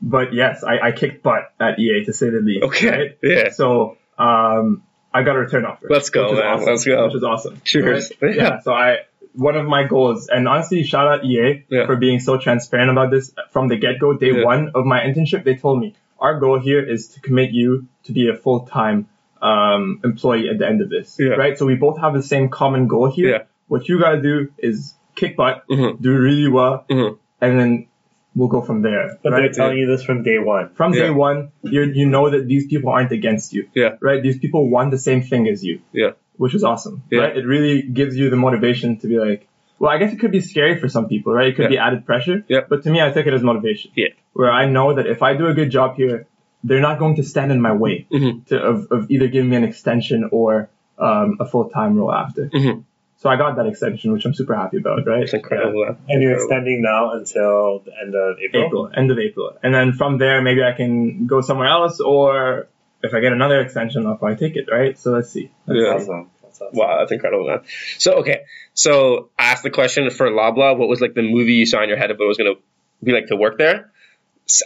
[0.00, 2.64] but yes, I, I kicked butt at EA to say the least.
[2.64, 2.90] Okay.
[2.90, 3.18] right?
[3.22, 3.50] Yeah.
[3.50, 4.84] So um,
[5.16, 5.86] I got a return offer.
[5.90, 6.42] Let's go, man.
[6.46, 7.04] awesome, Let's go.
[7.06, 7.60] Which is awesome.
[7.64, 8.12] Cheers.
[8.20, 8.36] Right?
[8.36, 8.42] Yeah.
[8.42, 8.60] Yeah.
[8.60, 8.88] So I
[9.32, 11.86] one of my goals, and honestly, shout out EA Yeah.
[11.86, 14.12] for being so transparent about this from the get go.
[14.14, 14.44] Day Yeah.
[14.44, 18.12] one of my internship, they told me our goal here is to commit you to
[18.12, 19.08] be a full time
[19.42, 21.16] um, employee at the end of this.
[21.18, 21.34] Yeah.
[21.42, 21.58] Right.
[21.58, 23.30] So we both have the same common goal here.
[23.30, 23.42] Yeah.
[23.68, 26.00] What you gotta do is kick butt, Mhm.
[26.00, 27.18] do really well, Mhm.
[27.42, 27.86] and then
[28.36, 29.18] we'll go from there.
[29.22, 29.40] But right?
[29.40, 30.68] they're telling you this from day one.
[30.74, 33.68] from day one, you you know that these people aren't against you.
[33.74, 33.96] Yeah.
[34.08, 34.22] Right?
[34.22, 35.80] These people want the same thing as you.
[35.92, 36.12] Yeah.
[36.36, 37.02] Which is awesome.
[37.10, 37.20] Yeah.
[37.22, 37.36] Right?
[37.38, 40.40] It really gives you the motivation to be like, well, I guess it could be
[40.52, 41.48] scary for some people, right?
[41.48, 41.76] It could Yeah.
[41.76, 42.44] be added pressure.
[42.48, 42.60] Yeah.
[42.68, 43.90] But to me, I take it as motivation.
[43.96, 44.08] Yeah.
[44.34, 46.26] Where I know that if I do a good job here,
[46.64, 48.46] they're not going to stand in my way Mhm.
[48.48, 50.68] to, of, of either giving me an extension or
[50.98, 52.48] um, a full time role after.
[52.48, 52.84] Mhm.
[53.18, 55.22] So I got that extension, which I'm super happy about, right?
[55.22, 55.84] It's incredible.
[55.86, 55.96] man.
[56.08, 58.66] And you're extending now until the end of April.
[58.66, 59.56] April, end of April.
[59.62, 62.68] And then from there, maybe I can go somewhere else, or
[63.02, 64.98] if I get another extension, I'll probably take it, right?
[64.98, 65.50] So let's see.
[65.66, 65.98] Let's Yeah.
[65.98, 66.04] see.
[66.04, 66.30] Awesome.
[66.42, 66.76] That's awesome.
[66.78, 67.60] Wow, that's incredible, man.
[67.98, 68.42] So okay,
[68.74, 70.76] so I asked the question for Loblaw.
[70.76, 72.54] What was like the movie you saw in your head of what it was gonna
[73.02, 73.90] be like to work there?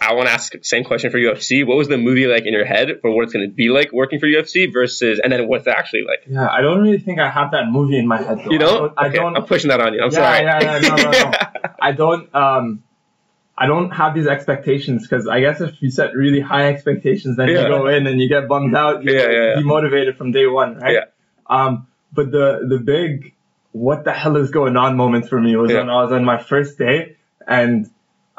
[0.03, 1.67] I want to ask the same question for UFC.
[1.67, 4.21] What was the movie like in your head for what it's gonna be like working
[4.21, 6.25] for UFC versus, and then what's it actually like?
[6.29, 8.39] Yeah, I don't really think I have that movie in my head.
[8.45, 8.51] Though.
[8.51, 8.93] You know?
[8.97, 9.37] I Okay, don't.
[9.37, 10.01] I I'm pushing that on you.
[10.03, 10.45] I'm yeah, sorry.
[10.45, 11.33] yeah, yeah, no, no, no.
[11.81, 12.35] I don't.
[12.35, 12.83] Um,
[13.57, 17.49] I don't have these expectations because I guess if you set really high expectations, then
[17.49, 17.63] Yeah.
[17.63, 19.05] you go in and you get bummed out.
[19.05, 19.57] You Yeah, yeah, yeah.
[19.63, 20.95] demotivated from day one, right?
[20.95, 21.05] Yeah.
[21.47, 23.35] Um, but the the big
[23.73, 26.43] what the hell is going on moment for me was when I was on my
[26.43, 27.17] first day
[27.47, 27.89] and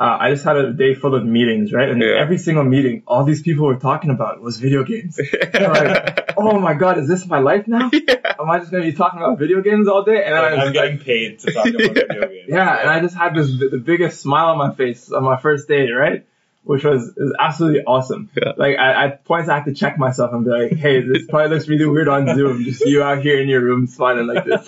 [0.04, 1.90] uh, I just had a day full of meetings, right?
[1.90, 2.20] And Yeah.
[2.24, 5.20] every single meeting, all these people were talking about was video games.
[5.54, 7.92] Like, oh my god, is this my life now?
[8.42, 10.24] Am I just gonna be talking about video games all day?
[10.26, 12.46] And I Like, was I'm like, getting paid to talk about video games.
[12.58, 15.68] yeah, and I just had this the biggest smile on my face on my first
[15.68, 16.26] day, right?
[16.64, 18.30] Which was, was absolutely awesome.
[18.36, 18.54] Yeah.
[18.58, 21.50] Like I, at points I had to check myself and be like, hey, this probably
[21.56, 24.66] looks really weird on Zoom, just you out here in your room smiling like this.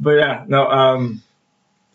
[0.00, 1.22] but yeah, no, um,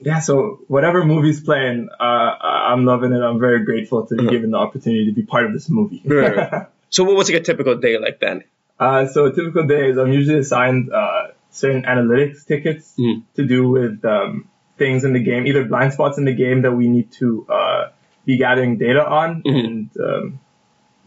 [0.04, 0.20] yeah.
[0.20, 2.04] So whatever movie's playing, uh,
[2.50, 3.22] I- I'm loving it.
[3.22, 4.30] I'm very grateful to be Mhm.
[4.36, 6.02] given the opportunity to be part of this movie.
[6.06, 6.66] Right.
[6.96, 8.44] So what was like a typical day like then?
[8.80, 13.24] Uh, so a typical day is I'm usually assigned uh, certain analytics tickets Mhm.
[13.38, 14.46] to do with um,
[14.78, 17.84] things in the game, either blind spots in the game that we need to uh,
[18.26, 19.66] be gathering data on Mhm.
[19.66, 20.39] and um,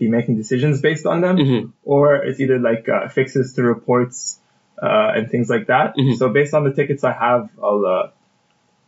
[0.01, 1.73] be making decisions based on them, Mhm.
[1.85, 4.41] or it's either like uh, fixes to reports
[4.83, 5.97] uh, and things like that.
[5.97, 6.17] Mhm.
[6.17, 8.09] So based on the tickets I have, I'll uh,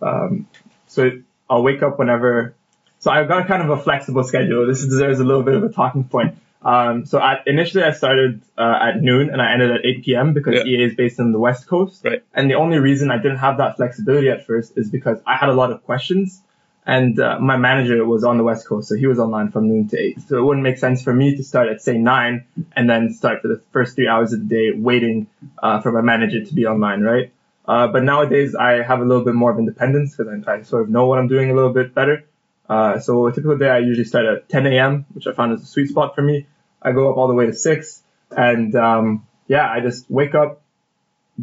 [0.02, 0.46] um,
[0.86, 1.10] so
[1.48, 2.54] I'll wake up whenever.
[3.00, 4.66] So I've got kind of a flexible schedule.
[4.66, 6.36] This deserves a little bit of a talking point.
[6.62, 10.34] Um, so at, initially I started uh, at noon and I ended at 8 p.m.
[10.34, 10.64] because Yeah.
[10.64, 12.04] EA is based in the West Coast.
[12.04, 12.24] Right.
[12.34, 15.48] And the only reason I didn't have that flexibility at first is because I had
[15.48, 16.42] a lot of questions
[16.84, 19.88] and uh, my manager was on the West Coast, so he was online from noon
[19.88, 20.22] to 8.
[20.22, 23.42] So it wouldn't make sense for me to start at, say, 9 and then start
[23.42, 25.26] for the first three hours of the day waiting
[25.62, 27.30] uh, for my manager to be online, right?
[27.68, 30.82] Uh, but nowadays I have a little bit more of independence because I, I sort
[30.84, 32.24] of know what I'm doing a little bit better.
[32.68, 35.62] Uh, so a typical day I usually start at 10 a.m., which I found is
[35.62, 36.46] a sweet spot for me.
[36.80, 38.02] I go up all the way to 6
[38.36, 40.62] and um, yeah, I just wake up,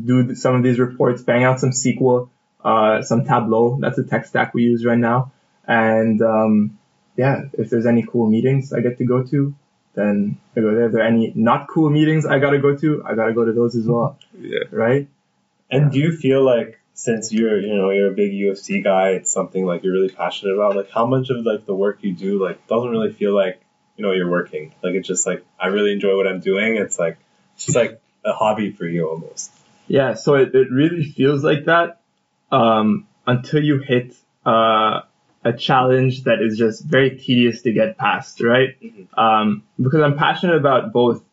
[0.04, 2.30] do some of these reports, bang out some SQL,
[2.64, 3.78] uh, some Tableau.
[3.80, 5.32] That's the tech stack we use right now.
[5.68, 6.80] And um,
[7.16, 9.54] yeah, if there's any cool meetings I get to go to,
[9.94, 10.88] then I go there.
[10.88, 13.54] If there are any not cool meetings I gotta go to, I gotta go to
[13.54, 14.60] those as well, Yeah.
[14.72, 15.08] right?
[15.72, 19.32] And do you feel like since you're you know you're a big UFC guy, it's
[19.32, 20.76] something like you're really passionate about.
[20.76, 23.62] Like how much of like the work you do like doesn't really feel like
[23.98, 24.74] you know you're working.
[24.82, 26.78] Like it's just like I really enjoy what I'm doing.
[26.78, 27.18] It's like
[27.56, 29.52] it's just like a hobby for you almost.
[29.88, 32.02] Yeah, so it, it really feels like that
[32.52, 35.02] um, until you hit uh,
[35.44, 38.76] a challenge that is just very tedious to get past, right?
[38.82, 39.08] Mhm.
[39.18, 41.24] Um, because I'm passionate about both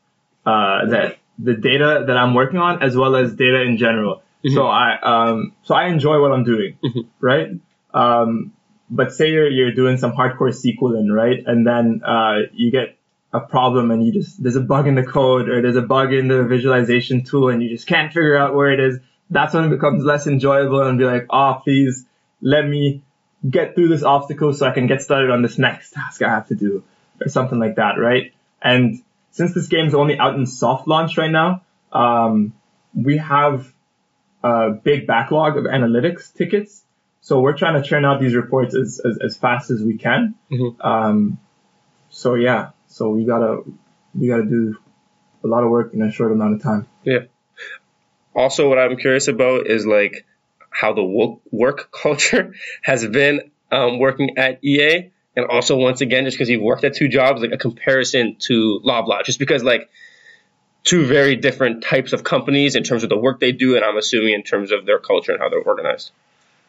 [0.45, 4.23] uh, that the data that I'm working on as well as data in general.
[4.55, 7.07] So I um, so I enjoy what I'm doing, Mhm.
[7.21, 7.49] right?
[7.95, 8.53] Um,
[8.91, 11.43] but say you're you're doing some hardcore SQLing, right?
[11.47, 12.97] And then uh, you get
[13.33, 16.13] a problem and you just there's a bug in the code or there's a bug
[16.13, 18.99] in the visualization tool and you just can't figure out where it is.
[19.31, 22.05] That's when it becomes less enjoyable and be like, oh, please
[22.43, 23.03] let me
[23.49, 26.49] get through this obstacle so I can get started on this next task I have
[26.49, 26.83] to do
[27.21, 28.33] or something like that, right?
[28.61, 29.01] And
[29.33, 32.53] since this game's only out in soft launch right now, um,
[32.95, 33.73] we have
[34.45, 36.85] a big backlog of analytics tickets.
[37.21, 40.35] So we're trying to churn out these reports as, as, as fast as we can.
[40.51, 40.85] Mhm.
[40.85, 41.39] Um,
[42.11, 43.63] so yeah, so we gotta,
[44.15, 44.77] we gotta do
[45.45, 46.87] a lot of work in a short amount of time.
[47.05, 47.25] Yeah.
[48.35, 50.27] Also, what I'm curious about is like
[50.71, 51.05] how the
[51.51, 56.63] work culture has been um, working at EA and also once again, just because you
[56.63, 59.89] worked at two jobs, like a comparison to Loblaw, just because like
[60.85, 63.97] two very different types of companies in terms of the work they do, and I'm
[63.97, 66.11] assuming in terms of their culture and how they're organized.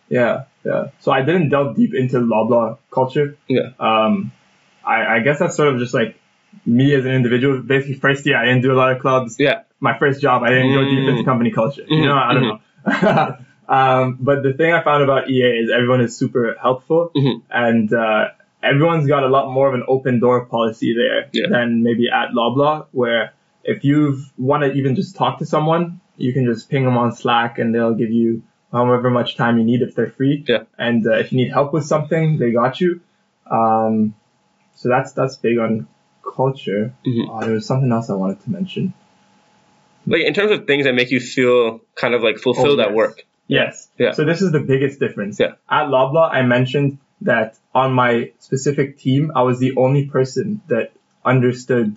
[0.09, 0.89] Yeah, yeah.
[0.99, 3.37] So I didn't delve deep into Loblaw culture.
[3.47, 3.71] Yeah.
[3.79, 4.31] Um,
[4.85, 6.19] I, I guess that's sort of just like
[6.65, 7.61] me as an individual.
[7.61, 9.37] Basically, first year I didn't do a lot of clubs.
[9.39, 9.61] Yeah.
[9.79, 11.09] My first job I didn't go deep Mm.
[11.09, 11.83] into company culture.
[11.87, 13.37] You Mhm, know, I don't know.
[13.73, 17.41] um, but the thing I found about EA is everyone is super helpful Mhm.
[17.49, 18.27] and uh,
[18.63, 21.47] everyone's got a lot more of an open door policy there Yeah.
[21.49, 26.33] than maybe at Loblaw, where if you want to even just talk to someone, you
[26.33, 29.81] can just ping them on Slack and they'll give you however much time you need
[29.81, 30.43] if they're free.
[30.47, 30.63] Yeah.
[30.77, 33.01] And uh, if you need help with something, they got you.
[33.49, 34.15] Um,
[34.75, 35.87] so that's that's big on
[36.35, 36.93] culture.
[37.05, 37.29] Mhm.
[37.29, 38.93] Uh, there was something else I wanted to mention.
[40.05, 42.93] Like in terms of things that make you feel kind of like fulfilled Oh, at
[42.93, 43.25] work.
[43.47, 43.89] Yes.
[43.97, 44.11] Yeah.
[44.13, 45.39] So this is the biggest difference.
[45.39, 45.53] Yeah.
[45.69, 50.91] At Loblaw, I mentioned that on my specific team, I was the only person that
[51.25, 51.95] understood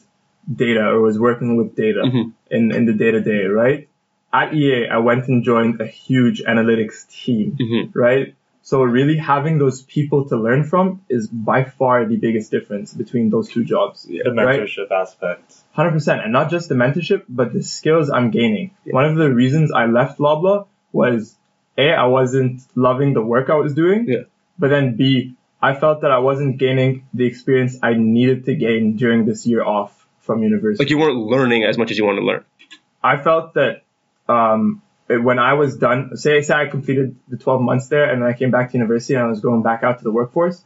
[0.52, 2.32] data or was working with data Mhm.
[2.50, 3.88] in, in the day to day, right?
[4.32, 7.90] At EA, I went and joined a huge analytics team, Mhm.
[7.94, 8.34] right?
[8.62, 13.30] So really having those people to learn from is by far the biggest difference between
[13.30, 14.02] those two jobs.
[14.04, 14.60] The Right.
[14.60, 15.54] mentorship aspect.
[15.72, 18.70] Hundred percent, and not just the mentorship, but the skills I'm gaining.
[19.00, 21.36] One of the reasons I left Loblaw was
[21.78, 24.24] a I wasn't loving the work I was doing, Yeah.
[24.58, 28.96] But then b I felt that I wasn't gaining the experience I needed to gain
[28.96, 30.82] during this year off from university.
[30.84, 32.44] Like you weren't learning as much as you want to learn.
[33.02, 33.82] I felt that
[34.28, 38.22] um, it- when I was done, say say I completed the 12 months there, and
[38.22, 40.62] then I came back to university and I was going back out to the workforce.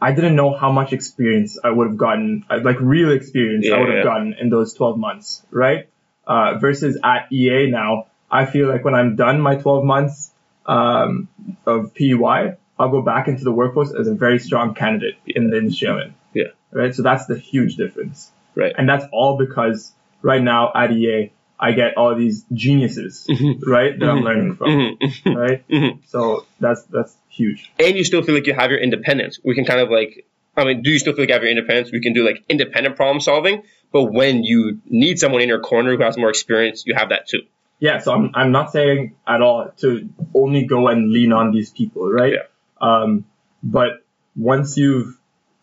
[0.00, 3.78] I didn't know how much experience I would have gotten, uh, like real experience I
[3.78, 4.02] would have yeah.
[4.02, 5.88] gotten in those 12 months, right?
[6.26, 10.32] Uh, versus at EA now, I feel like when I'm done my 12 months
[10.66, 11.28] um,
[11.66, 15.58] of PEY, I'll go back into the workforce as a very strong candidate in the
[15.58, 16.14] industry I'm in.
[16.34, 16.44] Yeah.
[16.72, 16.94] Right.
[16.94, 18.30] So that's the huge difference.
[18.54, 18.74] Right.
[18.76, 23.70] And that's all because right now at EA, I get all these geniuses, mm-hmm.
[23.70, 24.24] right, that I'm mm-hmm.
[24.24, 24.68] learning from,
[24.98, 25.36] Mhm.
[25.36, 26.00] right?
[26.08, 27.70] So that's that's huge.
[27.78, 29.38] and you still feel like you have your independence.
[29.44, 31.52] We can kind of like, I mean, do you still feel like you have your
[31.52, 31.92] independence?
[31.92, 35.96] We can do like independent problem solving, but when you need someone in your corner
[35.96, 37.42] who has more experience, you have that too.
[37.78, 37.98] Yeah.
[37.98, 42.10] So I'm I'm not saying at all to only go and lean on these people,
[42.10, 42.32] right?
[42.32, 42.42] Yeah.
[42.82, 43.24] Um,
[43.62, 44.04] but
[44.36, 45.16] once you've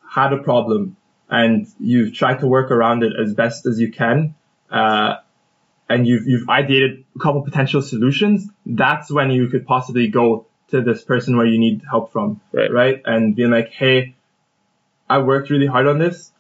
[0.10, 0.95] had a problem
[1.29, 4.36] and you've tried to work around it as best as you can,
[4.71, 5.17] uh,
[5.89, 10.82] and you've you've ideated a couple potential solutions, that's when you could possibly go to
[10.82, 12.71] this person where you need help from, Right.
[12.71, 13.01] right?
[13.05, 14.15] And being like, hey,
[15.10, 16.32] I worked really hard on this.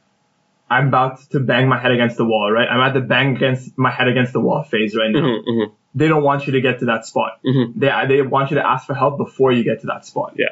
[0.69, 2.67] I'm about to bang my head against the wall, right?
[2.69, 5.21] I'm at the bang against my head against the wall phase right now.
[5.21, 5.71] Mhm, mhm.
[5.95, 7.39] They don't want you to get to that spot.
[7.43, 7.73] Mhm.
[7.75, 10.33] They they want you to ask for help before you get to that spot.
[10.37, 10.49] Yeah.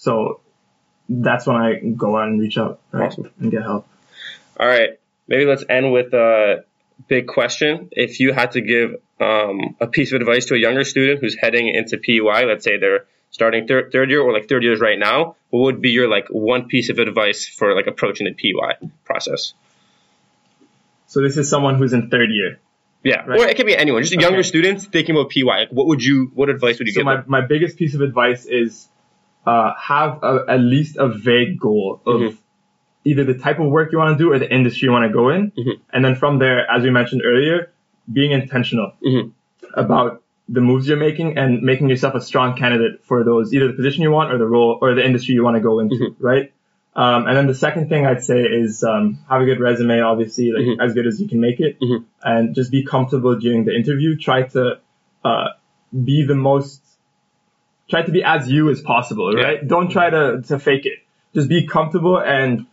[0.00, 0.40] So
[1.10, 3.08] that's when I go out and reach out right?
[3.08, 3.30] Awesome.
[3.38, 3.86] and get help.
[4.58, 6.64] All right, maybe let's end with a
[7.06, 7.90] big question.
[7.92, 11.34] If you had to give um, a piece of advice to a younger student who's
[11.34, 14.98] heading into PEY, let's say they're starting third, third year or like third years right
[14.98, 18.54] now, what would be your like one piece of advice for like approaching the PEY
[19.04, 19.52] process?
[21.08, 22.58] So this is someone who's in third year.
[23.02, 23.40] Yeah, Right.
[23.40, 25.42] or it could be anyone, just younger students thinking about PEY.
[25.44, 27.24] Like, what would you, what advice would you So give my, them?
[27.28, 28.88] my biggest piece of advice is
[29.46, 32.36] uh, have a, at least a vague goal of Mhm.
[33.04, 35.12] either the type of work you want to do or the industry you want to
[35.12, 35.50] go in.
[35.52, 35.80] Mhm.
[35.92, 37.70] And then from there, as we mentioned earlier,
[38.12, 39.32] being intentional Mhm.
[39.74, 43.72] about the moves you're making and making yourself a strong candidate for those, either the
[43.74, 46.14] position you want or the role or the industry you want to go into, Mhm.
[46.18, 46.52] right?
[46.96, 50.50] Um, and then the second thing I'd say is um, have a good resume, obviously,
[50.50, 50.80] like Mhm.
[50.84, 52.04] as good as you can make it, Mhm.
[52.24, 54.16] and just be comfortable during the interview.
[54.16, 54.78] Try to
[55.24, 55.48] uh,
[56.04, 56.82] be the most,
[57.90, 59.44] try to be as you as possible, Yeah.
[59.44, 59.68] right?
[59.68, 60.98] Don't try to, to fake it.
[61.34, 62.66] Just be comfortable and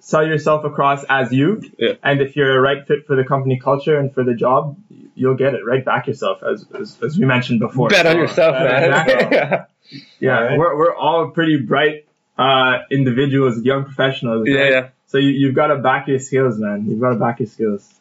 [0.00, 1.62] sell yourself across as you.
[1.78, 1.94] Yeah.
[2.02, 4.76] And if you're a right fit for the company culture and for the job,
[5.14, 5.64] you'll get it.
[5.64, 7.88] Right back yourself, as as, as we mentioned before.
[7.88, 8.84] Bet on yourself, uh, man.
[8.84, 9.58] exactly.
[10.18, 10.58] Yeah, Alright.
[10.58, 12.06] we're, we're all pretty bright
[12.38, 14.48] uh, individuals, young professionals.
[14.48, 14.88] yeah, yeah.
[15.08, 16.86] So you, you've got to back your skills, man.
[16.88, 17.92] You've got to back your skills.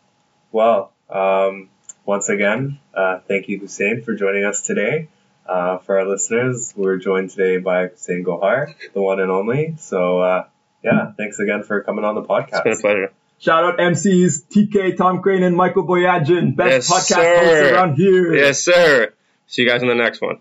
[0.53, 1.69] Well, um,
[2.05, 5.09] once again, uh, thank you, Hussein, for joining us today.
[5.45, 9.75] Uh, for our listeners, we're joined today by Hussein Gohar, the one and only.
[9.77, 10.45] So, uh,
[10.83, 12.81] yeah, thanks again for coming on the It's been a podcast.
[12.81, 13.11] pleasure.
[13.39, 16.55] Shout out MCs, TK, Tom Crane, and Michael Boyadjin.
[16.55, 17.39] Best Yes, podcast sir.
[17.45, 18.33] hosts around here.
[18.35, 19.13] Yes, sir.
[19.47, 20.39] See you guys in the next one.